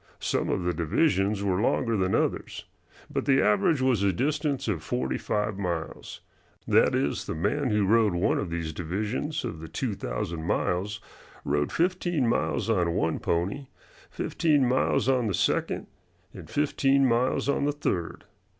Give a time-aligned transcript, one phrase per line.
[0.19, 2.65] Some of the divisions were longer than others.
[3.11, 6.21] But the average was a distance of forty five miles;
[6.67, 11.01] that is, the man who rode one of these divisions of the two thousand miles,
[11.45, 13.67] rode fifteen miles on one pony,
[14.09, 15.85] fifteen miles on the second,
[16.33, 18.23] and fifteen miles on the third.